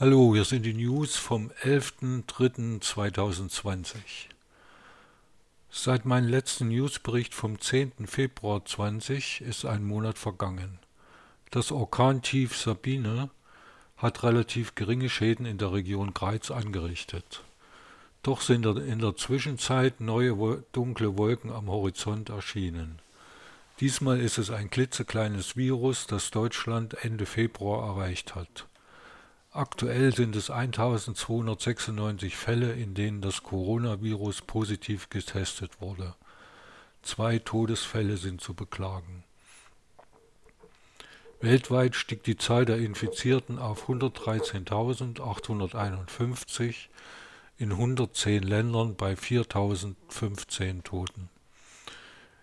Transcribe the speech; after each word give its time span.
Hallo, 0.00 0.32
hier 0.32 0.44
sind 0.44 0.62
die 0.62 0.74
News 0.74 1.16
vom 1.16 1.50
11.03.2020. 1.64 3.96
Seit 5.70 6.04
meinem 6.04 6.28
letzten 6.28 6.68
Newsbericht 6.68 7.34
vom 7.34 7.60
10. 7.60 8.06
Februar 8.06 8.64
20 8.64 9.40
ist 9.40 9.64
ein 9.64 9.84
Monat 9.84 10.16
vergangen. 10.16 10.78
Das 11.50 11.72
Orkantief 11.72 12.56
Sabine 12.56 13.30
hat 13.96 14.22
relativ 14.22 14.76
geringe 14.76 15.08
Schäden 15.08 15.46
in 15.46 15.58
der 15.58 15.72
Region 15.72 16.14
Greiz 16.14 16.52
angerichtet. 16.52 17.42
Doch 18.22 18.40
sind 18.40 18.66
in 18.66 19.00
der 19.00 19.16
Zwischenzeit 19.16 20.00
neue 20.00 20.62
dunkle 20.70 21.18
Wolken 21.18 21.50
am 21.50 21.66
Horizont 21.66 22.28
erschienen. 22.28 23.00
Diesmal 23.80 24.20
ist 24.20 24.38
es 24.38 24.52
ein 24.52 24.70
klitzekleines 24.70 25.56
Virus, 25.56 26.06
das 26.06 26.30
Deutschland 26.30 26.94
Ende 27.02 27.26
Februar 27.26 27.96
erreicht 27.96 28.36
hat. 28.36 28.68
Aktuell 29.58 30.14
sind 30.14 30.36
es 30.36 30.50
1296 30.50 32.36
Fälle, 32.36 32.74
in 32.74 32.94
denen 32.94 33.20
das 33.20 33.42
Coronavirus 33.42 34.42
positiv 34.42 35.10
getestet 35.10 35.80
wurde. 35.80 36.14
Zwei 37.02 37.40
Todesfälle 37.40 38.18
sind 38.18 38.40
zu 38.40 38.54
beklagen. 38.54 39.24
Weltweit 41.40 41.96
stieg 41.96 42.22
die 42.22 42.36
Zahl 42.36 42.66
der 42.66 42.78
Infizierten 42.78 43.58
auf 43.58 43.88
113.851 43.88 46.76
in 47.56 47.72
110 47.72 48.44
Ländern 48.44 48.94
bei 48.94 49.14
4.015 49.14 50.84
Toten. 50.84 51.30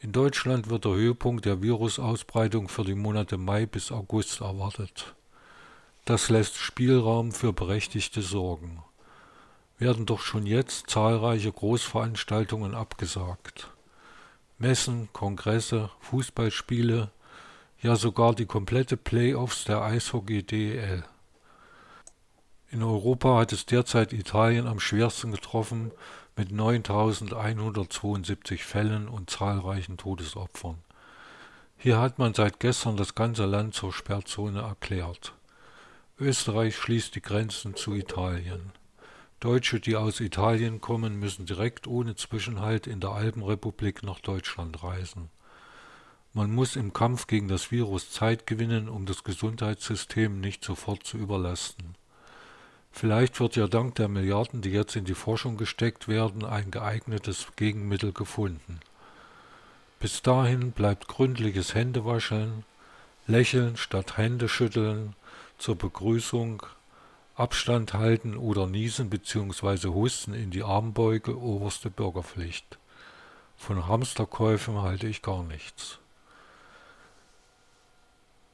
In 0.00 0.12
Deutschland 0.12 0.68
wird 0.68 0.84
der 0.84 0.92
Höhepunkt 0.92 1.46
der 1.46 1.62
Virusausbreitung 1.62 2.68
für 2.68 2.84
die 2.84 2.94
Monate 2.94 3.38
Mai 3.38 3.64
bis 3.64 3.90
August 3.90 4.42
erwartet. 4.42 5.14
Das 6.08 6.28
lässt 6.30 6.56
Spielraum 6.56 7.32
für 7.32 7.52
berechtigte 7.52 8.22
Sorgen. 8.22 8.82
Werden 9.76 10.06
doch 10.06 10.22
schon 10.22 10.46
jetzt 10.46 10.88
zahlreiche 10.88 11.52
Großveranstaltungen 11.52 12.74
abgesagt. 12.74 13.68
Messen, 14.56 15.10
Kongresse, 15.12 15.90
Fußballspiele, 16.00 17.10
ja 17.82 17.94
sogar 17.94 18.34
die 18.34 18.46
komplette 18.46 18.96
Playoffs 18.96 19.64
der 19.64 19.82
Eishockey 19.82 20.42
DEL. 20.42 21.04
In 22.70 22.82
Europa 22.82 23.40
hat 23.40 23.52
es 23.52 23.66
derzeit 23.66 24.14
Italien 24.14 24.66
am 24.66 24.80
schwersten 24.80 25.30
getroffen 25.30 25.92
mit 26.36 26.48
9.172 26.48 28.60
Fällen 28.60 29.08
und 29.08 29.28
zahlreichen 29.28 29.98
Todesopfern. 29.98 30.78
Hier 31.76 32.00
hat 32.00 32.18
man 32.18 32.32
seit 32.32 32.60
gestern 32.60 32.96
das 32.96 33.14
ganze 33.14 33.44
Land 33.44 33.74
zur 33.74 33.92
Sperrzone 33.92 34.62
erklärt. 34.62 35.34
Österreich 36.20 36.76
schließt 36.76 37.14
die 37.14 37.22
Grenzen 37.22 37.76
zu 37.76 37.94
Italien. 37.94 38.72
Deutsche, 39.38 39.78
die 39.78 39.94
aus 39.94 40.18
Italien 40.18 40.80
kommen, 40.80 41.20
müssen 41.20 41.46
direkt 41.46 41.86
ohne 41.86 42.16
Zwischenhalt 42.16 42.88
in 42.88 42.98
der 42.98 43.10
Alpenrepublik 43.10 44.02
nach 44.02 44.18
Deutschland 44.18 44.82
reisen. 44.82 45.30
Man 46.34 46.52
muss 46.52 46.74
im 46.74 46.92
Kampf 46.92 47.28
gegen 47.28 47.46
das 47.46 47.70
Virus 47.70 48.10
Zeit 48.10 48.48
gewinnen, 48.48 48.88
um 48.88 49.06
das 49.06 49.22
Gesundheitssystem 49.22 50.40
nicht 50.40 50.64
sofort 50.64 51.04
zu 51.04 51.18
überlasten. 51.18 51.94
Vielleicht 52.90 53.38
wird 53.38 53.54
ja 53.54 53.68
dank 53.68 53.94
der 53.94 54.08
Milliarden, 54.08 54.60
die 54.60 54.70
jetzt 54.70 54.96
in 54.96 55.04
die 55.04 55.14
Forschung 55.14 55.56
gesteckt 55.56 56.08
werden, 56.08 56.44
ein 56.44 56.72
geeignetes 56.72 57.46
Gegenmittel 57.54 58.12
gefunden. 58.12 58.80
Bis 60.00 60.20
dahin 60.22 60.72
bleibt 60.72 61.06
gründliches 61.06 61.76
Händewaschen, 61.76 62.64
Lächeln 63.28 63.76
statt 63.76 64.16
Händeschütteln, 64.16 65.14
zur 65.58 65.76
Begrüßung 65.76 66.62
Abstand 67.34 67.94
halten 67.94 68.36
oder 68.36 68.66
niesen 68.66 69.10
bzw. 69.10 69.88
husten 69.88 70.34
in 70.34 70.50
die 70.50 70.62
Armbeuge 70.62 71.38
oberste 71.38 71.90
Bürgerpflicht. 71.90 72.78
Von 73.56 73.86
Hamsterkäufen 73.86 74.82
halte 74.82 75.06
ich 75.06 75.22
gar 75.22 75.44
nichts. 75.44 75.98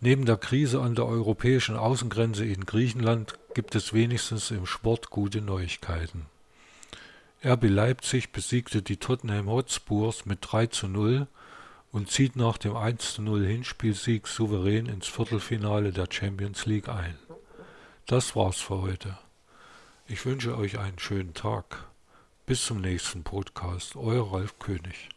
Neben 0.00 0.26
der 0.26 0.36
Krise 0.36 0.82
an 0.82 0.94
der 0.94 1.06
europäischen 1.06 1.76
Außengrenze 1.76 2.44
in 2.44 2.66
Griechenland 2.66 3.38
gibt 3.54 3.74
es 3.74 3.94
wenigstens 3.94 4.50
im 4.50 4.66
Sport 4.66 5.08
gute 5.08 5.40
Neuigkeiten. 5.40 6.26
RB 7.42 7.64
Leipzig 7.64 8.32
besiegte 8.32 8.82
die 8.82 8.98
Tottenham 8.98 9.48
Hotspurs 9.48 10.26
mit 10.26 10.40
3 10.42 10.66
zu 10.66 10.88
0 10.88 11.26
und 11.94 12.10
zieht 12.10 12.34
nach 12.34 12.58
dem 12.58 12.72
1-0 12.72 13.46
Hinspielsieg 13.46 14.26
souverän 14.26 14.86
ins 14.86 15.06
Viertelfinale 15.06 15.92
der 15.92 16.08
Champions 16.10 16.66
League 16.66 16.88
ein. 16.88 17.16
Das 18.06 18.34
war's 18.34 18.58
für 18.58 18.82
heute. 18.82 19.16
Ich 20.08 20.26
wünsche 20.26 20.58
euch 20.58 20.76
einen 20.80 20.98
schönen 20.98 21.34
Tag. 21.34 21.86
Bis 22.46 22.66
zum 22.66 22.80
nächsten 22.80 23.22
Podcast. 23.22 23.94
Euer 23.94 24.32
Ralf 24.32 24.58
König. 24.58 25.14